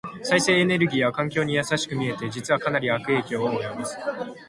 [0.23, 3.99] 再生可能エネルギーは環境に優しく見えて、実はかなり悪影響を及ぼす。